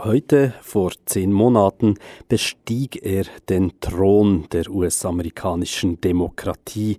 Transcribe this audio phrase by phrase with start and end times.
[0.00, 1.94] Heute, vor zehn Monaten,
[2.28, 6.98] bestieg er den Thron der US-amerikanischen Demokratie,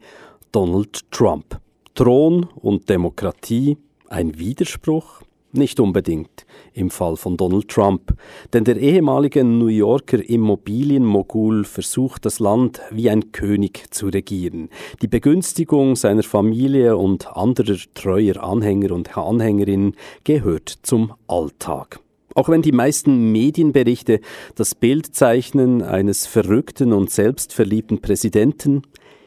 [0.54, 1.60] Donald Trump.
[1.94, 3.78] Thron und Demokratie,
[4.08, 5.23] ein Widerspruch?
[5.52, 8.13] Nicht unbedingt im Fall von Donald Trump,
[8.54, 14.70] denn der ehemalige New Yorker Immobilienmogul versucht das Land wie ein König zu regieren.
[15.02, 22.00] Die Begünstigung seiner Familie und anderer treuer Anhänger und Anhängerinnen gehört zum Alltag.
[22.36, 24.20] Auch wenn die meisten Medienberichte
[24.55, 28.81] das Bild zeichnen eines verrückten und selbstverliebten Präsidenten,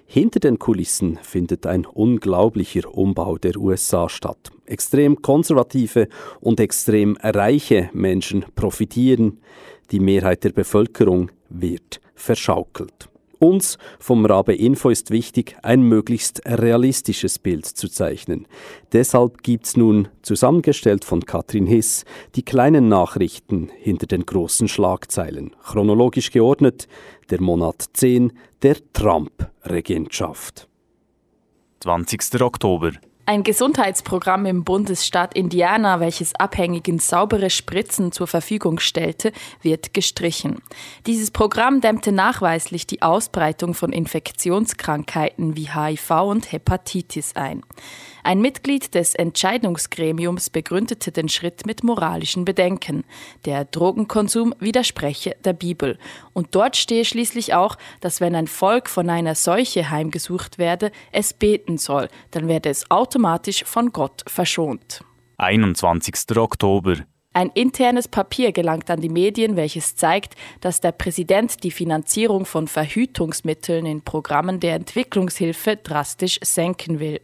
[0.05, 4.51] hinter den Kulissen findet ein unglaublicher Umbau der USA statt.
[4.67, 6.09] Extrem konservative
[6.41, 9.41] und extrem reiche Menschen profitieren,
[9.91, 13.09] die Mehrheit der Bevölkerung wird verschaukelt.
[13.39, 18.49] Uns vom Rabe Info ist wichtig, ein möglichst realistisches Bild zu zeichnen.
[18.93, 25.55] Deshalb gibt's nun, zusammengestellt von Katrin Hiss, die kleinen Nachrichten hinter den großen Schlagzeilen.
[25.63, 26.89] Chronologisch geordnet,
[27.31, 30.69] der Monat 10 der Trump-Regentschaft.
[31.81, 32.41] 20.
[32.41, 32.91] Oktober.
[33.29, 40.63] Ein Gesundheitsprogramm im Bundesstaat Indiana, welches Abhängigen saubere Spritzen zur Verfügung stellte, wird gestrichen.
[41.05, 47.61] Dieses Programm dämmte nachweislich die Ausbreitung von Infektionskrankheiten wie HIV und Hepatitis ein.
[48.29, 53.05] Ein Mitglied des Entscheidungsgremiums begründete den Schritt mit moralischen Bedenken.
[53.47, 55.99] Der Drogenkonsum widerspreche der Bibel.
[56.35, 61.33] Und dort stehe schließlich auch, dass wenn ein Volk von einer Seuche heimgesucht werde, es
[61.33, 65.03] beten soll, dann werde es automatisch von Gott verschont.
[65.39, 66.37] 21.
[66.37, 66.97] Oktober.
[67.33, 72.69] Ein internes Papier gelangt an die Medien, welches zeigt, dass der Präsident die Finanzierung von
[72.69, 77.21] Verhütungsmitteln in Programmen der Entwicklungshilfe drastisch senken will.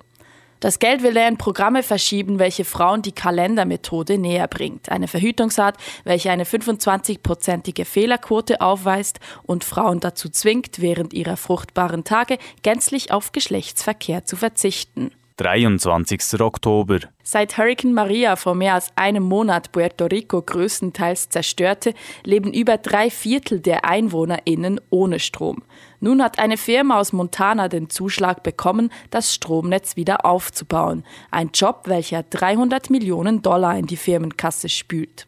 [0.64, 4.88] Das Geld will er in Programme verschieben, welche Frauen die Kalendermethode näher bringt.
[4.88, 12.38] Eine Verhütungsart, welche eine 25-prozentige Fehlerquote aufweist und Frauen dazu zwingt, während ihrer fruchtbaren Tage
[12.62, 15.10] gänzlich auf Geschlechtsverkehr zu verzichten.
[15.36, 16.40] 23.
[16.40, 17.00] Oktober.
[17.24, 23.10] Seit Hurricane Maria vor mehr als einem Monat Puerto Rico größtenteils zerstörte, leben über drei
[23.10, 25.64] Viertel der EinwohnerInnen ohne Strom.
[25.98, 31.02] Nun hat eine Firma aus Montana den Zuschlag bekommen, das Stromnetz wieder aufzubauen.
[31.32, 35.26] Ein Job, welcher 300 Millionen Dollar in die Firmenkasse spült.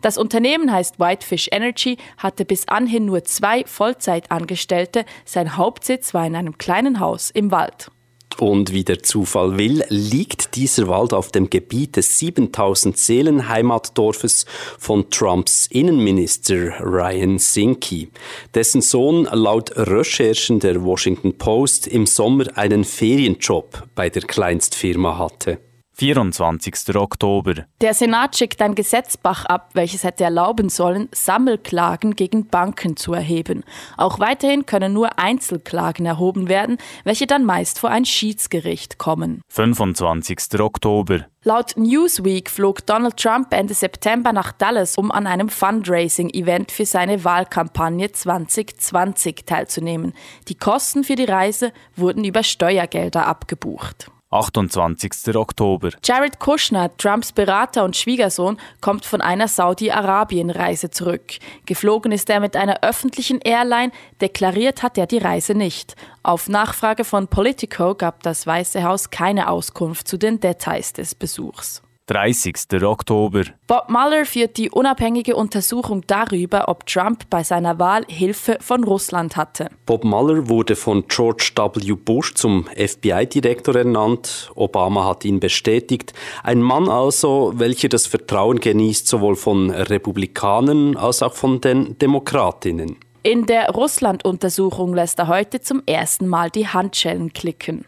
[0.00, 6.34] Das Unternehmen heißt Whitefish Energy, hatte bis anhin nur zwei Vollzeitangestellte, sein Hauptsitz war in
[6.34, 7.90] einem kleinen Haus im Wald.
[8.38, 14.46] Und wie der Zufall will, liegt dieser Wald auf dem Gebiet des 7000 Seelen Heimatdorfes
[14.78, 18.08] von Trumps Innenminister Ryan Sinke,
[18.54, 25.58] dessen Sohn laut Recherchen der Washington Post im Sommer einen Ferienjob bei der Kleinstfirma hatte.
[25.94, 26.96] 24.
[26.96, 27.66] Oktober.
[27.80, 33.62] Der Senat schickt ein Gesetzbach ab, welches hätte erlauben sollen, Sammelklagen gegen Banken zu erheben.
[33.96, 39.40] Auch weiterhin können nur Einzelklagen erhoben werden, welche dann meist vor ein Schiedsgericht kommen.
[39.48, 40.60] 25.
[40.60, 41.26] Oktober.
[41.46, 47.22] Laut Newsweek flog Donald Trump Ende September nach Dallas, um an einem Fundraising-Event für seine
[47.22, 50.14] Wahlkampagne 2020 teilzunehmen.
[50.48, 54.10] Die Kosten für die Reise wurden über Steuergelder abgebucht.
[54.34, 55.36] 28.
[55.36, 55.90] Oktober.
[56.02, 61.34] Jared Kushner, Trumps Berater und Schwiegersohn, kommt von einer Saudi-Arabien-Reise zurück.
[61.66, 65.94] Geflogen ist er mit einer öffentlichen Airline, deklariert hat er die Reise nicht.
[66.22, 71.82] Auf Nachfrage von Politico gab das Weiße Haus keine Auskunft zu den Details des Besuchs.
[72.06, 72.82] 30.
[72.82, 73.44] Oktober.
[73.66, 79.36] Bob Mueller führt die unabhängige Untersuchung darüber, ob Trump bei seiner Wahl Hilfe von Russland
[79.36, 79.70] hatte.
[79.86, 81.94] Bob Mueller wurde von George W.
[81.94, 84.50] Bush zum FBI-Direktor ernannt.
[84.54, 86.12] Obama hat ihn bestätigt.
[86.42, 92.96] Ein Mann also, welcher das Vertrauen genießt, sowohl von Republikanern als auch von den Demokratinnen.
[93.22, 97.86] In der Russland-Untersuchung lässt er heute zum ersten Mal die Handschellen klicken.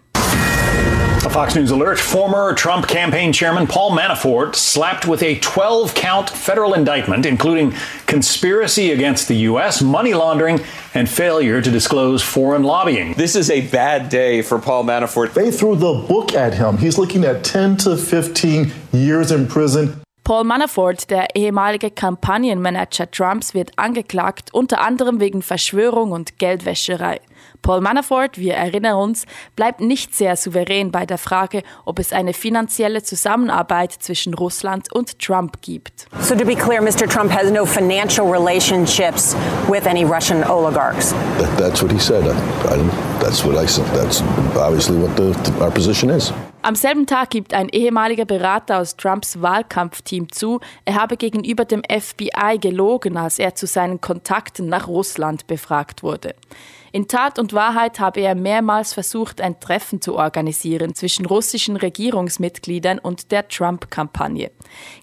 [1.24, 6.30] A Fox News alert former Trump campaign chairman Paul Manafort slapped with a 12 count
[6.30, 7.72] federal indictment, including
[8.06, 10.60] conspiracy against the U.S., money laundering,
[10.94, 13.14] and failure to disclose foreign lobbying.
[13.14, 15.32] This is a bad day for Paul Manafort.
[15.34, 16.78] They threw the book at him.
[16.78, 20.00] He's looking at 10 to 15 years in prison.
[20.22, 27.20] Paul Manafort, der ehemalige Kampagnenmanager Trumps, wird angeklagt, unter anderem wegen Verschwörung und Geldwäscherei.
[27.62, 29.24] Paul Manafort, wir erinnern uns,
[29.56, 35.18] bleibt nicht sehr souverän bei der Frage, ob es eine finanzielle Zusammenarbeit zwischen Russland und
[35.18, 36.06] Trump gibt.
[36.20, 37.08] So to be clear, Mr.
[37.08, 39.36] Trump has no financial relationships
[39.68, 41.14] with any Russian oligarchs.
[41.38, 42.24] That, that's what he said.
[42.24, 42.30] I,
[42.74, 42.78] I,
[43.20, 43.86] that's what I said.
[43.94, 44.22] That's
[44.56, 46.32] obviously what the, our position is.
[46.66, 51.82] Am selben Tag gibt ein ehemaliger Berater aus Trumps Wahlkampfteam zu, er habe gegenüber dem
[51.88, 56.34] FBI gelogen, als er zu seinen Kontakten nach Russland befragt wurde.
[56.96, 62.98] In Tat und Wahrheit habe er mehrmals versucht, ein Treffen zu organisieren zwischen russischen Regierungsmitgliedern
[62.98, 64.50] und der Trump-Kampagne.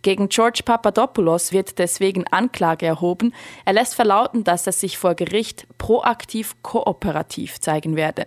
[0.01, 3.31] Gegen George Papadopoulos wird deswegen Anklage erhoben.
[3.63, 8.25] Er lässt verlauten, dass er sich vor Gericht proaktiv kooperativ zeigen werde.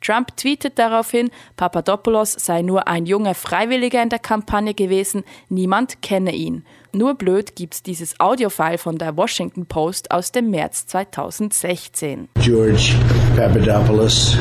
[0.00, 6.34] Trump tweetet daraufhin, Papadopoulos sei nur ein junger Freiwilliger in der Kampagne gewesen, niemand kenne
[6.34, 6.64] ihn.
[6.92, 12.28] Nur blöd gibt's dieses Audiofile von der Washington Post aus dem März 2016.
[12.40, 12.94] George
[13.36, 14.36] Papadopoulos,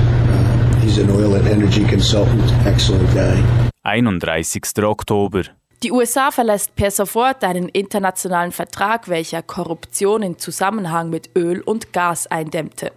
[0.81, 3.37] he's an oil and energy consultant, excellent guy.
[3.83, 4.83] 31.
[4.83, 5.43] Oktober.
[5.83, 11.91] Die USA verlässt per sofort einen internationalen Vertrag, welcher Korruption in Zusammenhang mit Öl und
[11.91, 12.91] Gas eindämmte.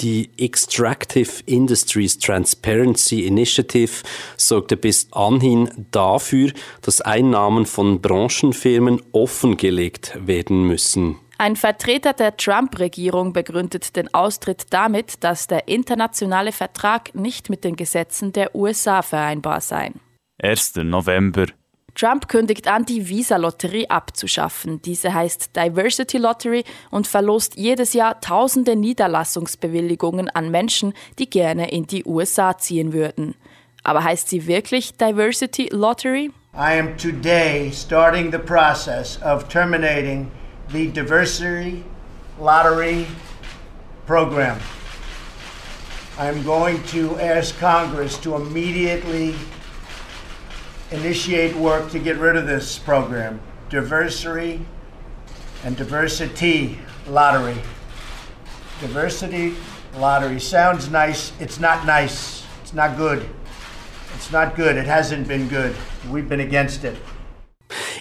[0.00, 4.04] Die Extractive Industries Transparency Initiative
[4.36, 6.52] sorgte bis anhin dafür,
[6.82, 11.16] dass Einnahmen von Branchenfirmen offengelegt werden müssen.
[11.38, 17.76] Ein Vertreter der Trump-Regierung begründet den Austritt damit, dass der internationale Vertrag nicht mit den
[17.76, 19.92] Gesetzen der USA vereinbar sei.
[20.40, 20.76] 1.
[20.76, 21.46] November.
[21.98, 24.80] Trump kündigt an, die Visa-Lotterie abzuschaffen.
[24.82, 26.62] Diese heißt Diversity Lottery
[26.92, 33.34] und verlost jedes Jahr tausende Niederlassungsbewilligungen an Menschen, die gerne in die USA ziehen würden.
[33.82, 36.30] Aber heißt sie wirklich Diversity Lottery?
[36.54, 40.30] I am today starting the process of terminating
[40.72, 41.82] the Diversity
[42.40, 43.06] Lottery
[44.06, 44.58] program.
[46.16, 49.34] I am going to ask Congress to immediately
[50.90, 53.40] initiate work to get rid of this program.
[53.70, 54.64] Diversity
[55.64, 57.56] and diversity lottery.
[58.80, 59.54] Diversity
[59.96, 61.32] lottery sounds nice.
[61.40, 62.44] It's not nice.
[62.62, 63.28] It's not good.
[64.14, 64.76] It's not good.
[64.76, 65.74] It hasn't been good.
[66.10, 66.96] We've been against it.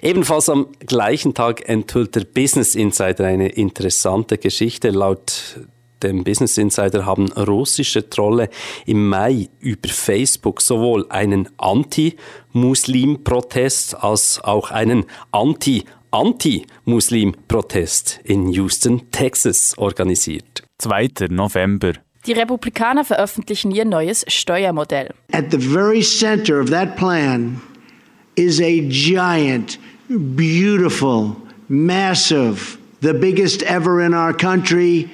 [0.01, 4.91] Ebenfalls am gleichen Tag enthüllt der Business Insider eine interessante Geschichte.
[4.91, 5.59] Laut
[6.03, 8.49] dem Business Insider haben russische Trolle
[8.85, 20.63] im Mai über Facebook sowohl einen Anti-Muslim-Protest als auch einen Anti-Anti-Muslim-Protest in Houston, Texas organisiert.
[20.79, 21.27] 2.
[21.29, 21.93] November.
[22.25, 25.13] Die Republikaner veröffentlichen ihr neues Steuermodell.
[25.31, 27.61] At the very center of that plan
[28.35, 29.79] is a giant,
[30.09, 31.37] beautiful,
[31.69, 35.09] massive, the biggest ever in our country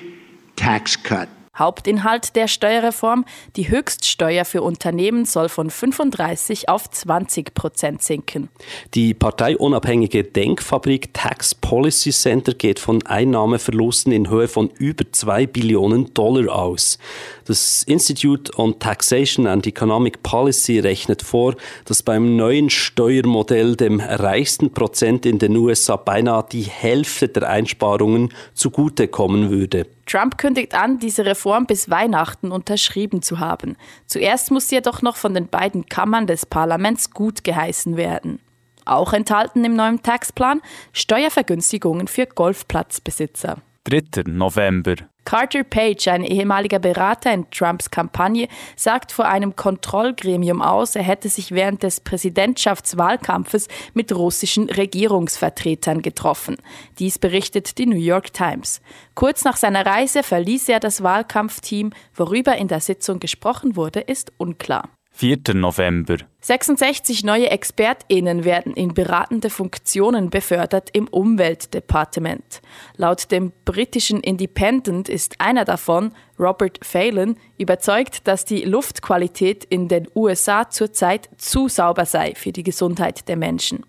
[0.64, 1.28] tax cut.
[1.56, 3.26] Hauptinhalt der Steuerreform,
[3.58, 8.50] die Höchststeuer für Unternehmen soll von 35 auf 20 Prozent sinken.
[8.96, 16.12] Die parteiunabhängige Denkfabrik Tax Policy Center geht von Einnahmeverlusten in Höhe von über 2 Billionen
[16.16, 16.98] Dollar aus.
[17.46, 21.56] Das Institute on Taxation and Economic Policy rechnet vor,
[21.86, 28.34] dass beim neuen Steuermodell dem reichsten Prozent in den USA beinahe die Hälfte der Einsparungen
[28.56, 29.86] zugutekommen würde.
[30.06, 33.78] Trump kündigt an, diese Reform bis Weihnachten unterschrieben zu haben.
[34.06, 38.40] Zuerst muss sie jedoch noch von den beiden Kammern des Parlaments gut geheißen werden.
[38.86, 40.62] Auch enthalten im neuen Taxplan
[40.92, 43.58] Steuervergünstigungen für Golfplatzbesitzer.
[43.86, 44.24] 3.
[44.28, 44.96] November.
[45.26, 51.30] Carter Page, ein ehemaliger Berater in Trumps Kampagne, sagt vor einem Kontrollgremium aus, er hätte
[51.30, 56.58] sich während des Präsidentschaftswahlkampfes mit russischen Regierungsvertretern getroffen.
[57.00, 58.82] Dies berichtet die New York Times.
[59.16, 61.92] Kurz nach seiner Reise verließ er das Wahlkampfteam.
[62.16, 64.90] Worüber in der Sitzung gesprochen wurde, ist unklar.
[65.16, 65.54] 4.
[65.54, 66.18] November.
[66.42, 72.62] 66 neue ExpertInnen werden in beratende Funktionen befördert im Umweltdepartement.
[72.98, 80.08] Laut dem britischen Independent ist einer davon, Robert Phelan, überzeugt, dass die Luftqualität in den
[80.16, 83.86] USA zurzeit zu sauber sei für die Gesundheit der Menschen.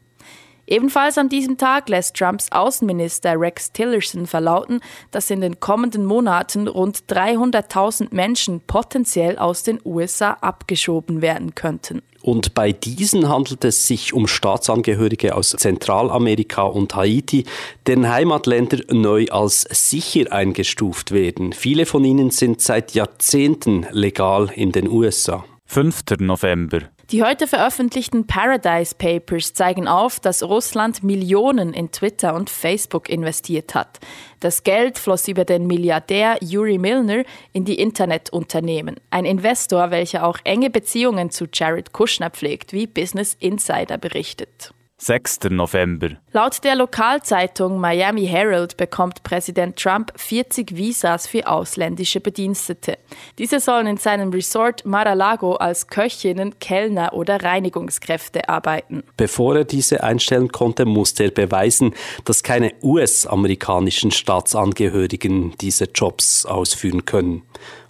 [0.66, 4.80] Ebenfalls an diesem Tag lässt Trumps Außenminister Rex Tillerson verlauten,
[5.10, 12.02] dass in den kommenden Monaten rund 300.000 Menschen potenziell aus den USA abgeschoben werden könnten.
[12.22, 17.44] Und bei diesen handelt es sich um Staatsangehörige aus Zentralamerika und Haiti,
[17.86, 21.52] deren Heimatländer neu als sicher eingestuft werden.
[21.52, 25.44] Viele von ihnen sind seit Jahrzehnten legal in den USA.
[25.66, 26.02] 5.
[26.20, 26.93] November.
[27.14, 33.76] Die heute veröffentlichten Paradise Papers zeigen auf, dass Russland Millionen in Twitter und Facebook investiert
[33.76, 34.00] hat.
[34.40, 40.38] Das Geld floss über den Milliardär Yuri Milner in die Internetunternehmen, ein Investor, welcher auch
[40.42, 44.74] enge Beziehungen zu Jared Kushner pflegt, wie Business Insider berichtet.
[44.96, 45.50] 6.
[45.50, 46.10] November.
[46.32, 52.98] Laut der Lokalzeitung Miami Herald bekommt Präsident Trump 40 Visas für ausländische Bedienstete.
[53.38, 59.02] Diese sollen in seinem Resort Mar-a-Lago als Köchinnen, Kellner oder Reinigungskräfte arbeiten.
[59.16, 61.92] Bevor er diese einstellen konnte, musste er beweisen,
[62.24, 67.42] dass keine US-amerikanischen Staatsangehörigen diese Jobs ausführen können.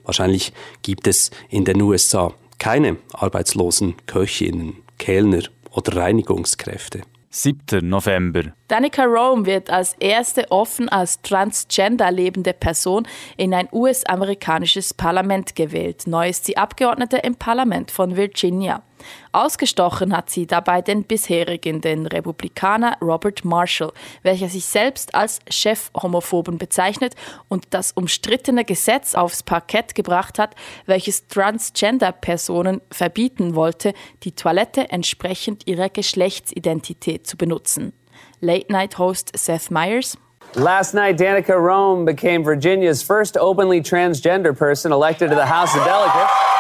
[0.05, 5.43] Wahrscheinlich gibt es in den USA keine arbeitslosen Köchinnen, Kellner
[5.75, 7.03] oder Reinigungskräfte.
[7.31, 7.89] 7.
[7.89, 8.53] November.
[8.69, 16.07] Danica Rome wird als erste offen als Transgender lebende Person in ein US-amerikanisches Parlament gewählt.
[16.07, 18.83] Neu ist sie Abgeordnete im Parlament von Virginia.
[19.33, 23.93] Ausgestochen hat sie dabei den bisherigen, den Republikaner Robert Marshall,
[24.23, 27.15] welcher sich selbst als Chef-Homophoben bezeichnet
[27.49, 30.55] und das umstrittene Gesetz aufs Parkett gebracht hat,
[30.87, 37.93] welches Transgender-Personen verbieten wollte, die Toilette entsprechend ihrer Geschlechtsidentität zu benutzen.
[38.41, 40.19] Late-Night-Host Seth Meyers
[40.57, 45.85] Last night, Danica Rome became Virginia's first openly transgender person elected to the House of
[45.85, 46.54] Delegates.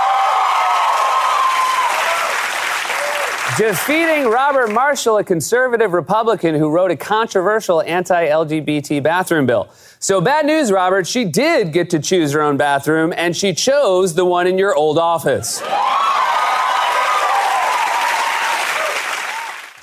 [3.56, 9.68] Defeating Robert Marshall, a conservative Republican who wrote a controversial anti LGBT bathroom bill.
[10.00, 11.06] So, bad news, Robert.
[11.06, 14.74] She did get to choose her own bathroom, and she chose the one in your
[14.74, 15.62] old office.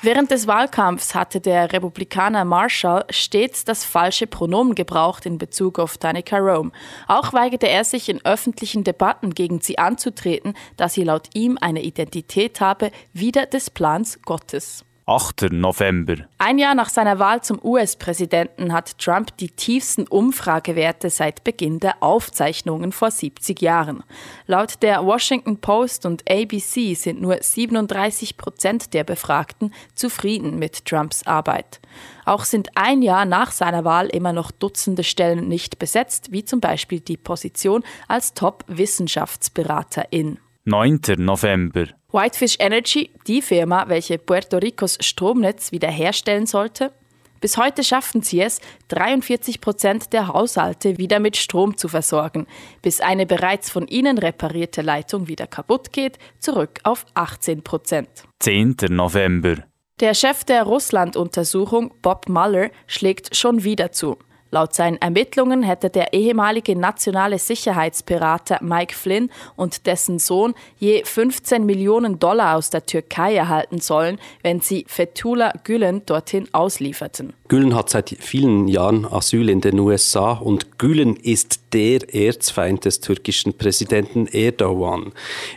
[0.03, 5.99] Während des Wahlkampfs hatte der Republikaner Marshall stets das falsche Pronomen gebraucht in Bezug auf
[5.99, 6.71] Danica Rome.
[7.07, 11.83] Auch weigerte er sich in öffentlichen Debatten gegen sie anzutreten, da sie laut ihm eine
[11.83, 14.85] Identität habe, wieder des Plans Gottes.
[15.11, 15.51] 8.
[15.51, 16.15] November.
[16.37, 22.01] Ein Jahr nach seiner Wahl zum US-Präsidenten hat Trump die tiefsten Umfragewerte seit Beginn der
[22.01, 24.05] Aufzeichnungen vor 70 Jahren.
[24.47, 31.27] Laut der Washington Post und ABC sind nur 37 Prozent der Befragten zufrieden mit Trumps
[31.27, 31.81] Arbeit.
[32.23, 36.61] Auch sind ein Jahr nach seiner Wahl immer noch Dutzende Stellen nicht besetzt, wie zum
[36.61, 40.39] Beispiel die Position als Top-Wissenschaftsberaterin.
[40.65, 40.99] 9.
[41.17, 41.87] November.
[42.11, 46.91] Whitefish Energy, die Firma, welche Puerto Ricos Stromnetz wiederherstellen sollte,
[47.39, 52.45] bis heute schafften sie es, 43 Prozent der Haushalte wieder mit Strom zu versorgen,
[52.83, 58.09] bis eine bereits von ihnen reparierte Leitung wieder kaputt geht, zurück auf 18 Prozent.
[58.39, 58.75] 10.
[58.89, 59.63] November.
[59.99, 64.17] Der Chef der Russland-Untersuchung, Bob Mueller, schlägt schon wieder zu.
[64.53, 71.65] Laut seinen Ermittlungen hätte der ehemalige nationale Sicherheitsberater Mike Flynn und dessen Sohn je 15
[71.65, 77.31] Millionen Dollar aus der Türkei erhalten sollen, wenn sie Fethullah Gülen dorthin auslieferten.
[77.47, 82.99] Gülen hat seit vielen Jahren Asyl in den USA und Gülen ist der Erzfeind des
[82.99, 85.13] türkischen Präsidenten Erdogan.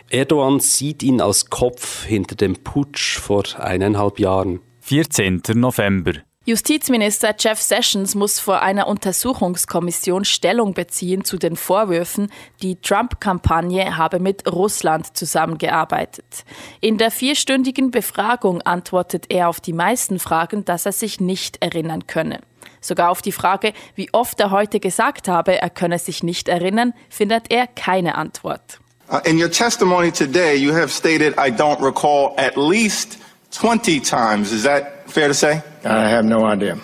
[0.09, 4.61] Erdogan sieht ihn als Kopf hinter dem Putsch vor eineinhalb Jahren.
[4.79, 5.41] 14.
[5.55, 6.13] November.
[6.47, 14.19] Justizminister Jeff Sessions muss vor einer Untersuchungskommission Stellung beziehen zu den Vorwürfen, die Trump-Kampagne habe
[14.19, 16.45] mit Russland zusammengearbeitet.
[16.81, 22.05] In der vierstündigen Befragung antwortet er auf die meisten Fragen, dass er sich nicht erinnern
[22.05, 22.41] könne.
[22.79, 26.93] Sogar auf die Frage, wie oft er heute gesagt habe, er könne sich nicht erinnern,
[27.09, 28.79] findet er keine Antwort.
[29.09, 33.17] Uh, in your testimony today, you have stated, I don't recall at least
[33.49, 34.51] 20 times.
[34.51, 35.61] Is that fair to say?
[35.83, 36.77] I have no idea.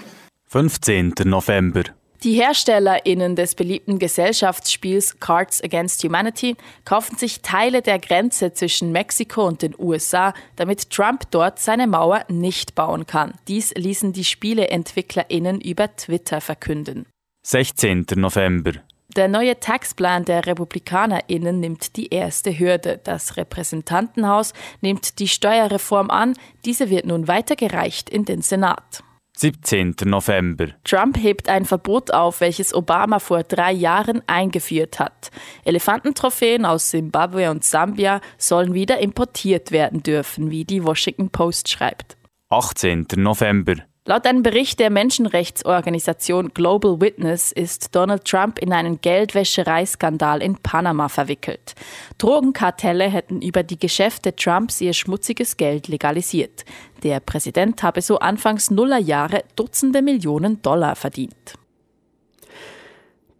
[0.47, 1.13] 15.
[1.25, 1.83] November.
[2.23, 9.47] Die HerstellerInnen des beliebten Gesellschaftsspiels Cards Against Humanity kaufen sich Teile der Grenze zwischen Mexiko
[9.47, 13.33] und den USA, damit Trump dort seine Mauer nicht bauen kann.
[13.47, 17.07] Dies ließen die SpieleentwicklerInnen über Twitter verkünden.
[17.43, 18.05] 16.
[18.17, 18.73] November.
[19.17, 22.99] Der neue Taxplan der RepublikanerInnen nimmt die erste Hürde.
[23.03, 26.35] Das Repräsentantenhaus nimmt die Steuerreform an.
[26.63, 29.03] Diese wird nun weitergereicht in den Senat.
[29.37, 29.95] 17.
[30.05, 30.67] November.
[30.83, 35.31] Trump hebt ein Verbot auf, welches Obama vor drei Jahren eingeführt hat.
[35.65, 42.17] Elefantentrophäen aus Simbabwe und Sambia sollen wieder importiert werden dürfen, wie die Washington Post schreibt.
[42.49, 43.07] 18.
[43.15, 43.75] November.
[44.07, 51.07] Laut einem Bericht der Menschenrechtsorganisation Global Witness ist Donald Trump in einen Geldwäschereiskandal in Panama
[51.07, 51.75] verwickelt.
[52.17, 56.65] Drogenkartelle hätten über die Geschäfte Trumps ihr schmutziges Geld legalisiert.
[57.03, 61.53] Der Präsident habe so anfangs Nullerjahre Dutzende Millionen Dollar verdient.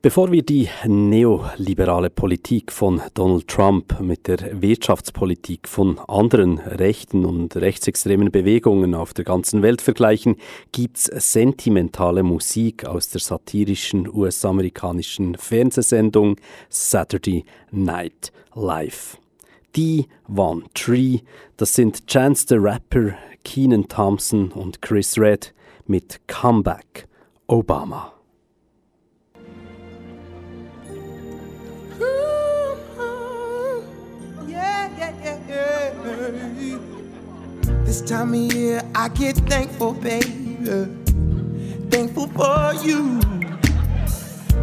[0.04, 7.56] Bevor wir die neoliberale Politik von Donald Trump mit der Wirtschaftspolitik von anderen rechten und
[7.56, 10.38] rechtsextremen Bewegungen auf der ganzen Welt vergleichen,
[10.72, 19.20] gibt's sentimentale Musik aus der satirischen US-amerikanischen Fernsehsendung Saturday Night Live.
[19.76, 21.20] Die One Tree,
[21.58, 25.54] das sind Chance the Rapper, Keenan Thompson und Chris Red
[25.86, 27.08] mit Comeback
[27.46, 28.14] Obama.
[37.92, 40.56] This time of year, I get thankful, baby.
[41.90, 43.20] Thankful for you.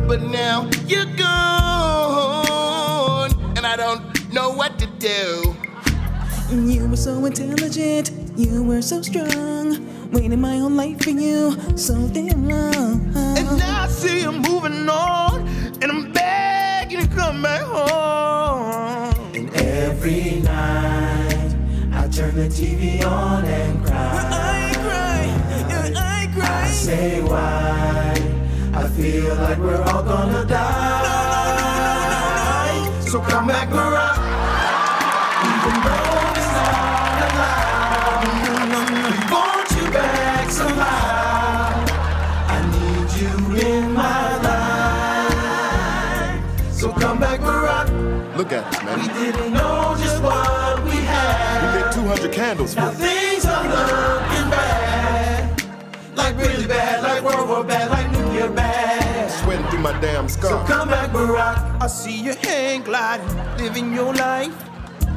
[0.06, 1.28] But now you're gone,
[3.54, 5.54] and I don't know what to do.
[6.50, 9.76] You were so intelligent, you were so strong.
[10.11, 13.12] Waiting my whole life for you, so damn long.
[13.14, 15.47] And now I see you moving on,
[15.82, 18.07] and I'm begging to come back home.
[22.38, 23.97] The TV on and cry.
[24.30, 25.26] I cry,
[25.97, 26.62] I cry.
[26.62, 28.14] I say why?
[28.75, 31.09] I feel like we're all gonna die.
[33.00, 34.18] So come back, Barack.
[35.50, 41.83] Even though it's not allowed, we want you back somehow.
[42.54, 43.35] I need you
[43.66, 44.26] in my
[46.38, 46.42] life.
[46.73, 47.88] So come back, Barack.
[48.37, 48.97] Look at us, man.
[49.00, 50.57] We didn't know just what
[52.08, 55.62] 200 candles Now things are looking bad.
[56.16, 59.30] Like really bad, like World War bad, like nuclear bad.
[59.30, 60.66] Sweating through my damn skull.
[60.66, 61.82] So come back, Barack.
[61.82, 64.54] I see you hang gliding, living your life.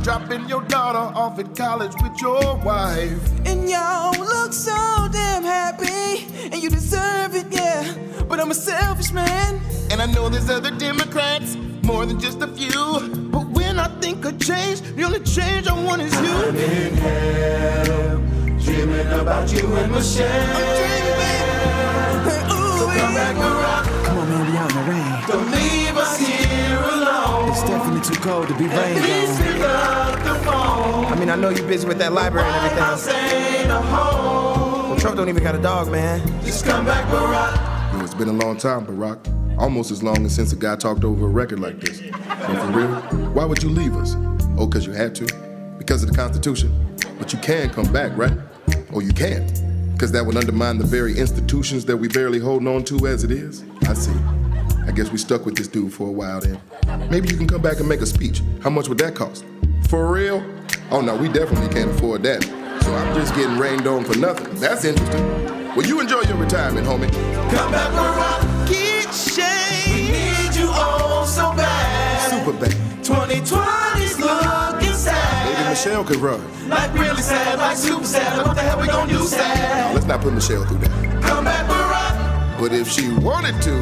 [0.04, 3.22] Dropping your daughter off at college with your wife.
[3.46, 4.76] And y'all look so
[5.14, 7.96] damn happy, and you deserve it, yeah.
[8.28, 9.62] But I'm a selfish man.
[9.92, 13.32] And I know there's other Democrats, more than just a few.
[14.02, 16.20] But when I think of change, the only change I want is you.
[16.22, 18.18] I'm in hell,
[18.60, 20.28] dreaming about you and Michelle.
[20.28, 22.54] I'm dreaming, baby.
[22.54, 24.06] Ooh, So come back, Barack.
[24.06, 25.24] Come on, man, we out in the rain.
[25.28, 27.50] Don't leave us here alone.
[27.50, 31.06] It's definitely too cold to be rain Please pick up the phone.
[31.06, 32.84] I mean, I know you're busy with that library and White everything.
[32.84, 34.90] House ain't a home.
[34.90, 36.22] Well, Trump don't even got a dog, man.
[36.44, 37.94] Just come back, Barack.
[37.94, 39.41] Yo, it's been a long time, Barack.
[39.62, 42.02] Almost as long as since a guy talked over a record like this.
[42.02, 42.96] But for real,
[43.30, 44.16] why would you leave us?
[44.58, 45.26] Oh, because you had to?
[45.78, 46.98] Because of the Constitution?
[47.20, 48.34] But you can come back, right?
[48.92, 49.48] Or you can't?
[49.94, 53.30] Because that would undermine the very institutions that we barely holding on to as it
[53.30, 53.64] is?
[53.84, 54.16] I see.
[54.88, 56.60] I guess we stuck with this dude for a while then.
[57.12, 58.42] Maybe you can come back and make a speech.
[58.64, 59.46] How much would that cost?
[59.90, 60.44] For real?
[60.90, 62.42] Oh no, we definitely can't afford that.
[62.82, 64.56] So I'm just getting rained on for nothing.
[64.56, 65.24] That's interesting.
[65.76, 67.12] Well, you enjoy your retirement, homie.
[67.52, 68.61] Come back, Barack.
[72.50, 72.72] Bad.
[73.04, 75.58] 2020's looking sad.
[75.58, 76.42] Maybe Michelle could run.
[76.70, 78.46] Like really sad, like super sad.
[78.46, 79.94] What the hell we gonna do sad?
[79.94, 81.24] Let's not put Michelle through that.
[81.24, 82.60] Come back, Barack.
[82.60, 83.80] But if she wanted to,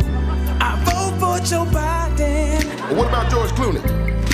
[0.62, 2.63] I vote for Joe Biden.
[2.88, 3.84] But what about George Clooney?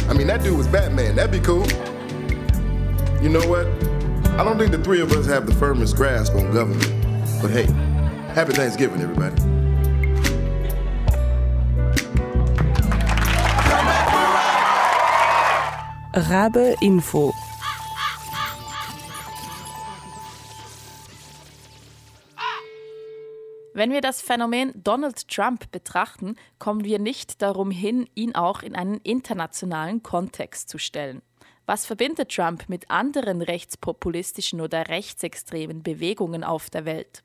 [0.10, 1.16] I mean, that dude was Batman.
[1.16, 1.66] That'd be cool.
[3.22, 3.68] You know what?
[4.40, 6.92] I don't think the three of us have the firmest grasp on government.
[7.42, 7.66] But hey,
[8.34, 9.65] happy Thanksgiving, everybody.
[16.18, 17.34] Rabe Info.
[23.74, 28.78] Wenn wir das Phänomen Donald Trump betrachten, kommen wir nicht darum hin, ihn auch in
[28.78, 31.22] einen internationalen Kontext zu stellen.
[31.66, 37.25] Was verbindet Trump mit anderen rechtspopulistischen oder rechtsextremen Bewegungen auf der Welt?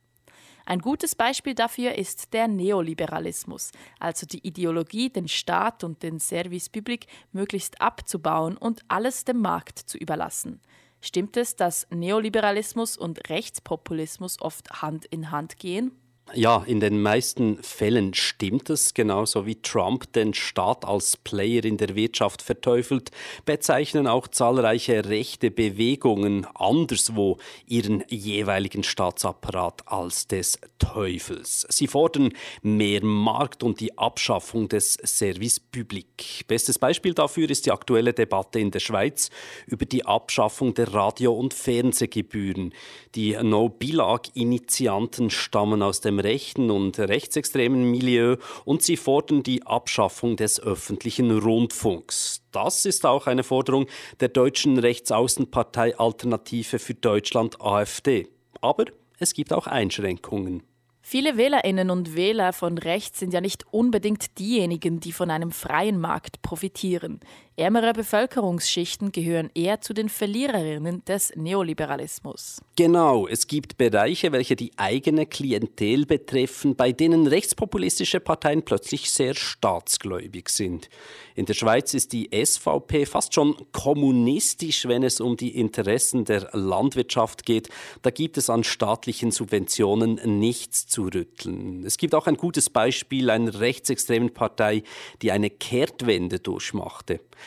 [0.70, 6.68] Ein gutes Beispiel dafür ist der Neoliberalismus, also die Ideologie, den Staat und den Service
[6.68, 10.61] Public möglichst abzubauen und alles dem Markt zu überlassen.
[11.00, 15.90] Stimmt es, dass Neoliberalismus und Rechtspopulismus oft Hand in Hand gehen?
[16.34, 21.76] Ja, in den meisten Fällen stimmt es, genauso wie Trump den Staat als Player in
[21.76, 23.10] der Wirtschaft verteufelt,
[23.44, 31.66] bezeichnen auch zahlreiche rechte Bewegungen anderswo ihren jeweiligen Staatsapparat als des Teufels.
[31.68, 36.44] Sie fordern mehr Markt und die Abschaffung des Service Public.
[36.46, 39.30] Bestes Beispiel dafür ist die aktuelle Debatte in der Schweiz
[39.66, 42.72] über die Abschaffung der Radio- und Fernsehgebühren.
[43.16, 50.61] Die No-Bilag-Initianten stammen aus dem rechten und rechtsextremen Milieu und sie fordern die Abschaffung des
[50.61, 52.42] öffentlichen Rundfunks.
[52.52, 53.87] Das ist auch eine Forderung
[54.20, 58.28] der deutschen Rechtsaußenpartei Alternative für Deutschland AfD.
[58.61, 58.85] Aber
[59.18, 60.62] es gibt auch Einschränkungen.
[61.02, 65.98] Viele Wählerinnen und Wähler von rechts sind ja nicht unbedingt diejenigen, die von einem freien
[65.98, 67.20] Markt profitieren.
[67.61, 72.62] Ärmere Bevölkerungsschichten gehören eher zu den Verliererinnen des Neoliberalismus.
[72.75, 79.35] Genau, es gibt Bereiche, welche die eigene Klientel betreffen, bei denen rechtspopulistische Parteien plötzlich sehr
[79.35, 80.88] staatsgläubig sind.
[81.35, 86.49] In der Schweiz ist die SVP fast schon kommunistisch, wenn es um die Interessen der
[86.53, 87.68] Landwirtschaft geht.
[88.03, 91.85] Da gibt es an staatlichen Subventionen nichts zu rütteln.
[91.85, 94.83] Es gibt auch ein gutes Beispiel einer rechtsextremen Partei,
[95.20, 97.20] die eine Kehrtwende durchmachte.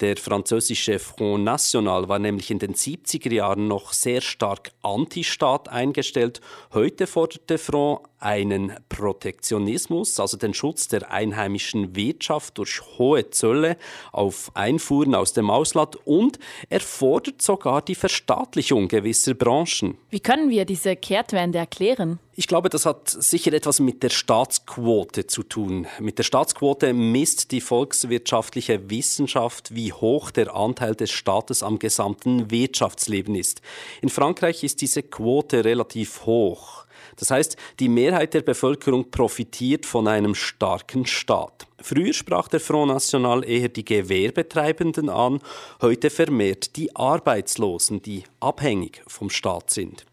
[0.00, 6.42] Der französische Front National war nämlich in den 70er Jahren noch sehr stark anti-Staat eingestellt.
[6.74, 13.76] Heute fordert der Front einen Protektionismus, also den Schutz der einheimischen Wirtschaft durch hohe Zölle
[14.12, 16.38] auf Einfuhren aus dem Ausland und
[16.70, 19.96] er fordert sogar die Verstaatlichung gewisser Branchen.
[20.10, 22.18] Wie können wir diese Kehrtwende erklären?
[22.38, 25.86] Ich glaube, das hat sicher etwas mit der Staatsquote zu tun.
[26.00, 32.50] Mit der Staatsquote misst die volkswirtschaftliche Wissenschaft, wie hoch der Anteil des Staates am gesamten
[32.50, 33.60] Wirtschaftsleben ist.
[34.02, 36.86] In Frankreich ist diese Quote relativ hoch.
[37.16, 41.66] Das heißt, die Mehrheit der Bevölkerung profitiert von einem starken Staat.
[41.80, 45.40] Früher sprach der Front National eher die Gewerbetreibenden an,
[45.80, 50.04] heute vermehrt die Arbeitslosen, die abhängig vom Staat sind.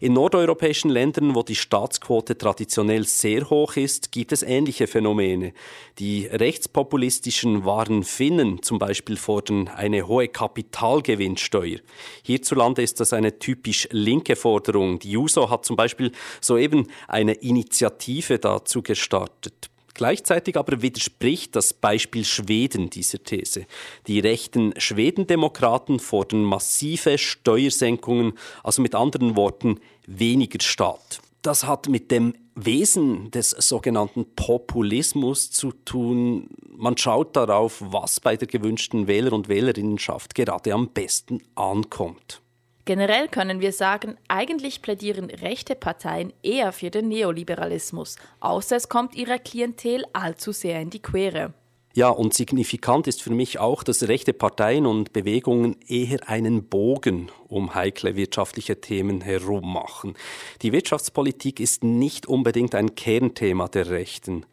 [0.00, 5.52] In nordeuropäischen Ländern, wo die Staatsquote traditionell sehr hoch ist, gibt es ähnliche Phänomene.
[5.98, 11.78] Die rechtspopulistischen wahren Finnen zum Beispiel fordern eine hohe Kapitalgewinnsteuer.
[12.22, 14.98] Hierzulande ist das eine typisch linke Forderung.
[14.98, 19.70] Die JUSO hat zum Beispiel soeben eine Initiative dazu gestartet.
[19.94, 23.66] Gleichzeitig aber widerspricht das Beispiel Schweden dieser These.
[24.08, 28.32] Die rechten Schwedendemokraten fordern massive Steuersenkungen,
[28.64, 31.20] also mit anderen Worten weniger Staat.
[31.42, 36.48] Das hat mit dem Wesen des sogenannten Populismus zu tun.
[36.76, 42.40] Man schaut darauf, was bei der gewünschten Wähler- und Wählerinnenschaft gerade am besten ankommt.
[42.86, 49.14] Generell können wir sagen, eigentlich plädieren rechte Parteien eher für den Neoliberalismus, außer es kommt
[49.14, 51.54] ihrer Klientel allzu sehr in die Quere.
[51.96, 57.30] Ja, und signifikant ist für mich auch, dass rechte Parteien und Bewegungen eher einen Bogen
[57.46, 60.14] um heikle wirtschaftliche Themen herum machen.
[60.60, 64.44] Die Wirtschaftspolitik ist nicht unbedingt ein Kernthema der Rechten.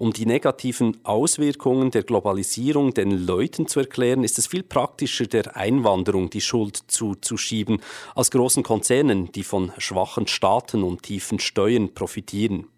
[0.00, 5.58] Um die negativen Auswirkungen der Globalisierung den Leuten zu erklären, ist es viel praktischer, der
[5.58, 7.82] Einwanderung die Schuld zuzuschieben,
[8.14, 12.68] als großen Konzernen, die von schwachen Staaten und tiefen Steuern profitieren.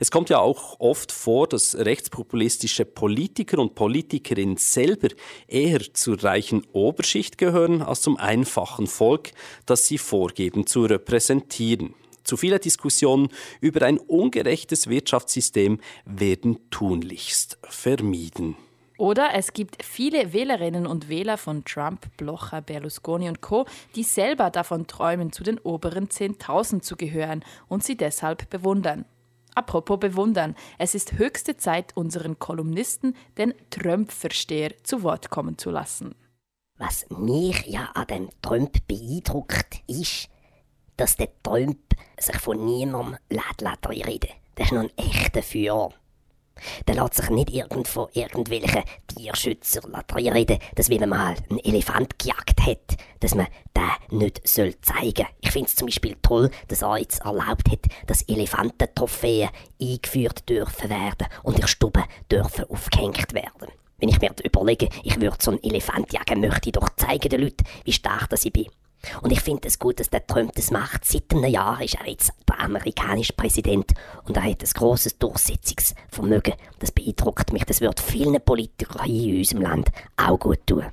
[0.00, 5.10] Es kommt ja auch oft vor, dass rechtspopulistische Politiker und Politikerinnen selber
[5.46, 9.30] eher zur reichen Oberschicht gehören als zum einfachen Volk,
[9.64, 11.94] das sie vorgeben zu repräsentieren.
[12.24, 13.28] Zu viele Diskussionen
[13.60, 18.56] über ein ungerechtes Wirtschaftssystem werden tunlichst vermieden.
[18.96, 24.50] Oder es gibt viele Wählerinnen und Wähler von Trump, Blocher, Berlusconi und Co., die selber
[24.50, 29.04] davon träumen, zu den oberen 10.000 zu gehören und sie deshalb bewundern.
[29.56, 36.14] Apropos bewundern, es ist höchste Zeit, unseren Kolumnisten, den Trump-Versteher, zu Wort kommen zu lassen.
[36.76, 40.28] Was mich ja an dem Trump beeindruckt, ist,
[40.96, 41.78] dass der Trump
[42.18, 45.92] sich von niemandem lässt reden Das ist noch ein echter Führer.
[46.86, 52.18] Der lässt sich nicht irgend von irgendwelchen Tierschützern reden, dass wenn man mal einen Elefant
[52.18, 56.82] gejagt hat, dass man den nicht soll zeigen Ich finde es zum Beispiel toll, dass
[56.82, 63.72] er jetzt erlaubt hat, dass Elefantentrophäen eingeführt dürfen werden und in Stube dürfen aufgehängt werden.
[63.98, 67.40] Wenn ich mir überlege, ich würde so einen Elefant jagen, möchte ich doch zeigen den
[67.40, 68.66] Leuten, wie stark ich bin.
[69.22, 71.04] Und ich finde es gut, dass der Trump das macht.
[71.04, 73.92] Seit einem Jahr ist er jetzt der amerikanische Präsident
[74.24, 76.54] und er hat ein grosses Durchsetzungsvermögen.
[76.78, 77.64] Das beeindruckt mich.
[77.64, 80.84] Das wird vielen Politikern hier in unserem Land auch gut tun.